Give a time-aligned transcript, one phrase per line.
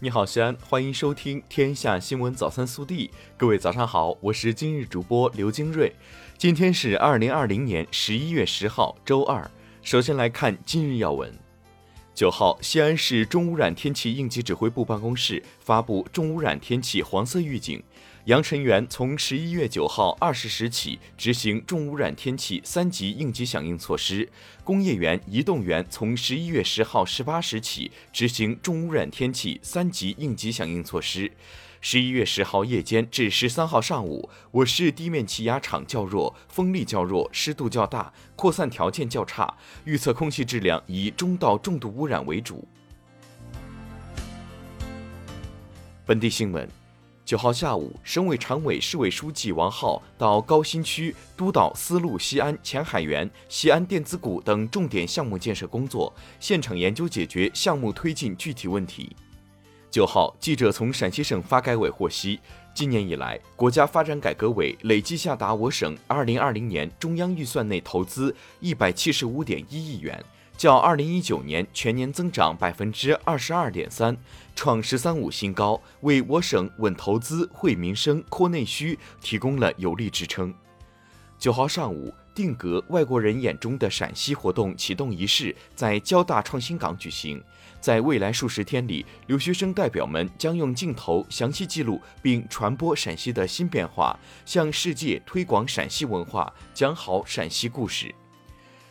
[0.00, 3.08] 你好，西安，欢迎收听《天下新闻早餐速递》。
[3.36, 5.92] 各位早上好，我是今日主播刘金瑞。
[6.36, 9.50] 今天是二零二零年十一月十号，周二。
[9.82, 11.47] 首先来看今日要闻。
[12.18, 17.80] 九号，西安市重污染天气应急指挥部办公室发布重污染天气黄色预警。
[18.24, 24.28] 阳澄园从十一月九号二十时起执行重污染天气三级应急响应措施。
[24.64, 31.30] 工业园、移动园从十一月十号十八时起执行重污染天气三级应急响应措施。
[31.80, 42.66] 十一月十号夜间至十三号上午，我市地面气压场较弱，风力较弱，湿度较大，扩散条件较差，预测空气质量以中到重度污染为主。
[46.04, 46.68] 本地新闻。
[47.24, 56.10] 九号下午，省委常委、市委书记王浩到高新区督导丝路西安、前海园、西安电子谷等重点项目建设工作，
[56.40, 59.14] 现场研究解决项目推进具体问题。
[59.90, 62.38] 九号，记者从陕西省发改委获悉，
[62.74, 70.22] 今年以来，国家发展改革委累计下达我省二零二零年中央预算内投资一百七十五点一亿元。
[70.58, 74.14] 较二零一九年全年增长百分之二十二点三，
[74.54, 80.52] 创“十三五”新高，为我省稳投资、惠民生、扩内需提供了有力支撑。
[81.38, 87.42] 九号上午，定格外国人眼中的陕西活动启动仪式在交大创新港举行。
[87.80, 98.14] 在未来数十天里，留学生代表们将用镜头详细记录并传播陕西的新变化，向世界推广陕西文化，讲好陕西故事。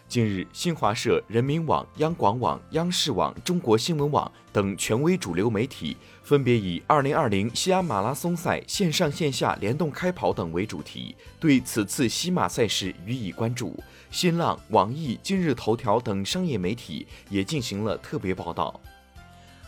[0.07, 13.77] 近日，新华社、人民网、央广网、央视网、中国新闻网等权威主流媒体分别以“二零二零西安马拉松赛线上线下联动开跑”等为主题，对此次西马赛事予以关注。
[14.09, 18.79] 新浪、网易、今日头条等商业媒体也进行了特别报道。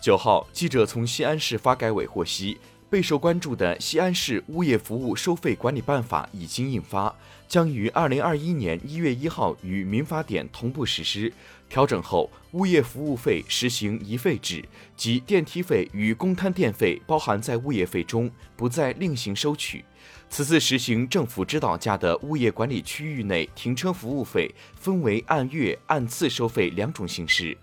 [0.02, 2.58] 九号，记者从西安市发改委获悉。
[2.90, 7.16] 备受关注的《西安市物业服务收费管理办法》已经印发，
[7.48, 11.32] 将于二零二一年一月一号与民法典同步实施。
[11.70, 14.66] 调整后，物业服务费实行一费制，
[14.98, 19.86] 即电梯费与公摊电费包含在物业费中，不再另行收取。
[20.28, 27.56] 此次实行政府指导价的物业管理区域内停车服务费，分为按月、按次收费两种形式。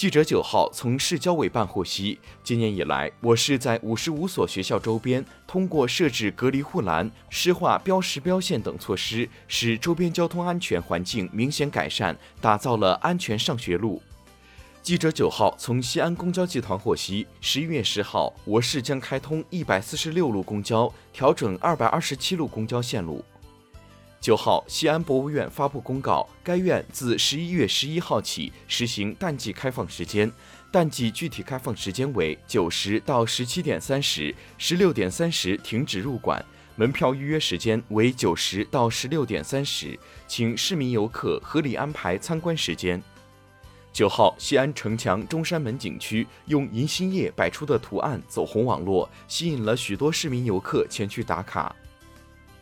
[0.00, 14.00] 记者九号从市交委办获悉，今年以来，我市在五十五所学校周边通过设置隔离护栏、施划标识标线等措施，使周边交通安全环境明显改善，打造了安全上学路。
[14.80, 23.22] 记者九号从西安公交集团获悉，十一月十号，我市将开通一百四十六路公交，调整二百二十七路公交线路。
[24.20, 30.30] 九号，西安博物院发布公告，该院自十一月十一号起实行淡季开放时间，
[30.70, 36.44] 淡季具体开放时间为九时到十七点三十，十六点三十停止入馆，
[36.76, 39.98] 门票预约时间为九时到十六点三十，
[40.28, 43.02] 请市民游客合理安排参观时间。
[43.90, 51.74] 九号，西安城墙中山门景区用银杏叶摆出的图案走红网络，吸引了许多市民游客前去打卡。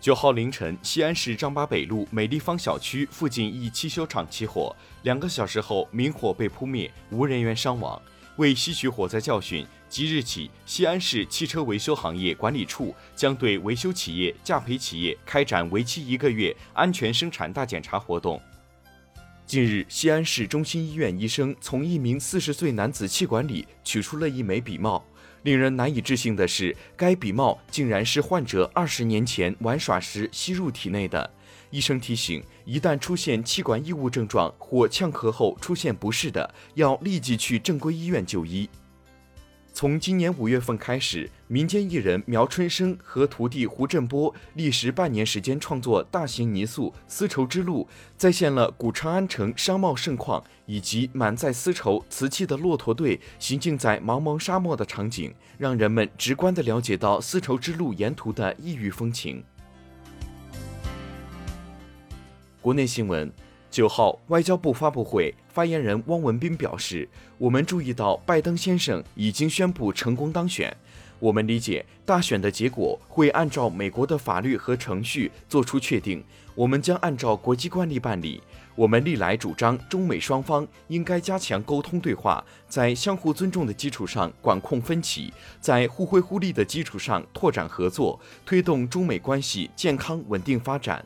[0.01, 8.01] 九号凌晨，西安市张八北路美立方小区附近一汽修厂起火，两个小时后明火被扑灭，无人员伤亡。
[8.37, 18.41] 为吸取火灾教训，即日起，西安市汽车维修行业管理处将对维修企业、驾培企业开展为期一个月安全生产大检查活动。
[19.47, 25.05] 近日，西安市中心医院医生从一名四十岁男子气管里取出了一枚笔帽。
[25.43, 31.31] 令人难以置信的是，该笔帽竟然是患者二十年前玩耍时吸入体内的。
[31.71, 38.69] 医生提醒，一旦出现气管异物症状或呛咳后出现不适的，要立即去正规医院就医。
[39.79, 47.85] 从今年五月份开始，民间艺人苗春生和徒弟胡振波历时半年时间创作大型泥塑《丝绸之路》，
[48.17, 59.45] 再现了古长安城商贸盛况以及满载丝绸瓷器的骆驼队行进在茫茫沙漠的场景，让人们直观地了解到丝绸之路沿途的异域风情。
[62.61, 63.33] 国内新闻。
[63.71, 70.73] 九号，外交部发布会，发言人汪文斌表示：“我们注意到拜登先生已经宣布成功当选，
[71.19, 76.23] 我们理解大选的结果会按照美国的法律和程序做出确定，
[76.55, 78.41] 我们将按照国际惯例办理。
[78.77, 91.05] 我们历来主张中美双方应该加强沟通对话，在相互尊重的基础上管控分歧，在互惠互利的基础上拓展合作，推动中美关系健康稳定发展。”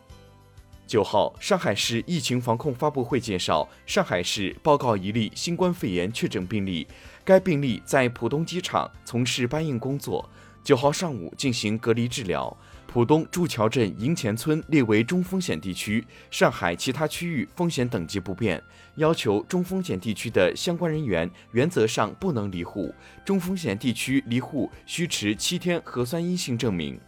[0.93, 6.87] 九号，上海市疫情防控发布会介绍，上海市报告一例新冠肺炎确诊病例，
[7.25, 10.29] 该病例在浦东机场从事搬运工作，
[10.63, 12.55] 九号上午进行隔离治疗。
[12.87, 18.63] 浦东筑桥镇营前村列为中风险地区，上海其他区域风险等级不变，
[18.97, 27.01] 要求中风险地区的相关人员原则上不能离沪，中风险地区离沪需持七天核酸阴性证明。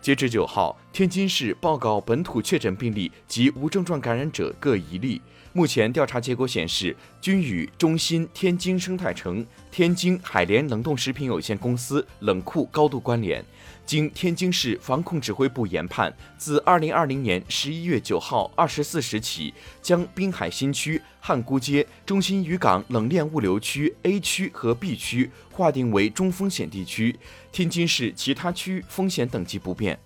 [0.00, 5.22] 截至九号，天津市报告本土确诊病例及无症状感染者各一例。
[5.52, 13.44] 目前调查结果显示，均与中心天津生态城、天津海联冷冻食品有限公司冷库高度关联。
[13.86, 27.16] 经天津市防控指挥部研判，自二零二零年十一月九号二十四时起，将滨海新区、汉沽街、中心渔港冷链物流区 A 区和 B 区划定为中风险地区，
[27.50, 29.98] 天津市其他区风险等级不变。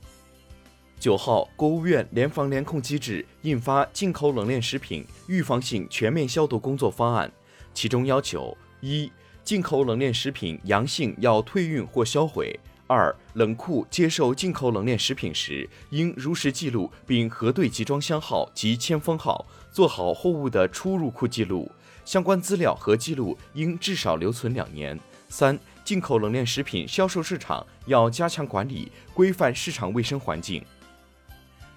[1.04, 7.30] 九号，国务院联防联控机制印发进口冷链食品预防性全面消毒工作方案，
[7.74, 9.12] 其中要求：一、
[9.44, 12.58] 进口冷链食品阳性要退运或销毁。
[12.86, 21.70] 二、冷库接受进口冷链食品时，应如实记录并核对集装箱号及签封号，做好货物的出入库记录。
[22.06, 24.98] 相关资料和记录应至少留存两年。
[25.28, 30.64] 三、进口冷链食品销售市场要加强管理，规范市场卫生环境。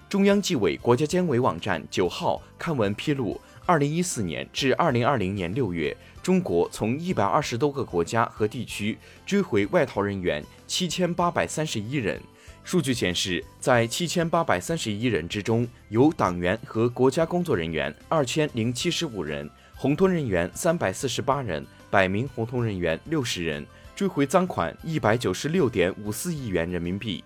[0.08, 3.38] 中央纪委国家监委网站九号刊文披露。
[3.66, 8.96] 二零一四年至二零二零年六月，中国从一百二十多个国家和地区
[9.26, 12.18] 追回外逃人员七千八百三十一人。
[12.64, 27.22] 数据显示，在七千八百三十一人之中，有党员和国家工作人员二千零七十五人，红通人员三百四十八人，百名红通人员六十人，追回赃款一百九十六点五四亿元人民币。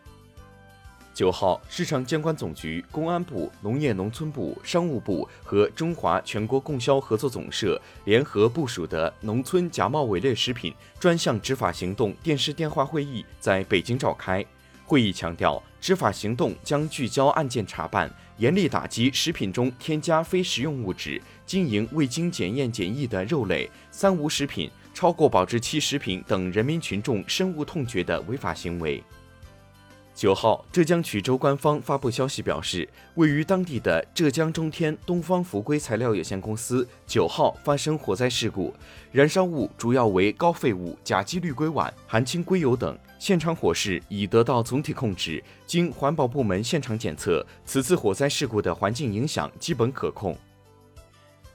[1.14, 14.44] 九号，市场监管总局、公安部、农业农村部、商务部和中华全国供销合作总社联合部署的农村假冒伪劣食品专项执法行动电视电话会议在北京召开。
[14.86, 29.02] 会议强调，执法行动将聚焦案件查办，严厉打击食品中添加非食用物质、经营未经检验检疫的肉类、三无食品、超过保质期食品等人民群众深恶痛绝的违法行为。
[30.14, 38.74] 九号，浙江衢州官方发布消息表示，位于当地的浙江中天东方福硅材料有限公司九号发生火灾事故，
[39.10, 45.42] 燃烧物主要为高废物甲基氯硅烷、含氢硅油等，现场火势已得到总体控制。
[45.66, 50.36] 经环保部门现场检测，此次火灾事故的环境影响基本可控。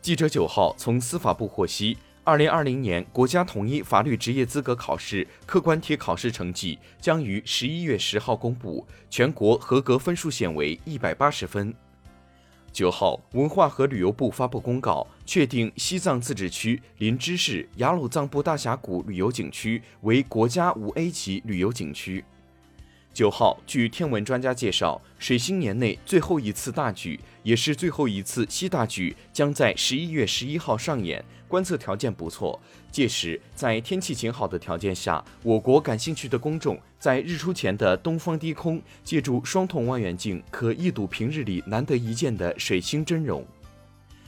[0.02, 1.96] 记者九号从司法部获悉。
[2.28, 11.74] 二零二零年国家统一法律职业资格考试客观题考试成绩将于十一月十号公布，全国合格分数线为一百八十分。
[12.74, 22.26] 九号，文化和旅游部发布公告，确定西藏自治区林芝市雅鲁藏布大峡谷旅游景区为国家五 A 级旅游景区。
[23.14, 31.24] 九号，据天文专家介绍，水星年内最后一次大举，也是最后一次西大举，将在十一月十一号上演。
[31.48, 32.60] 观测条件不错，
[32.92, 43.46] 届时在天气晴好的条件下，我国感兴趣的公众在日出前的东方低空，借助双筒望远镜，可一睹平日里难得一见的水星真容。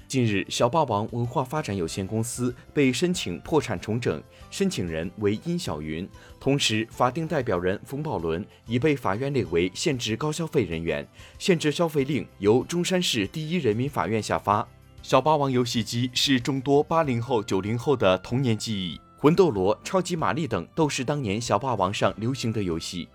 [0.08, 6.10] 近日，小霸王文化发展有限公司被申请破产重整，申请人为殷小云，
[6.40, 11.08] 同时法定代表人冯宝伦已被法院列为限制高消费人员，
[11.38, 14.68] 限制消费令由中山市第一人民法院下发。
[15.02, 23.08] 小霸王游戏机是众多八零后、九零后的童年记忆，魂斗罗、超级玛丽等都是当年小霸王上流行的游戏。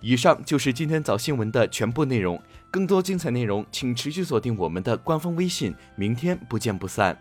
[0.00, 7.16] 以上就是今天早新闻的全部内容，更多精彩内容请持续锁定我们的官方微信，明天不见不散。